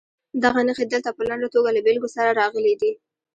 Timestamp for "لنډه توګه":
1.29-1.69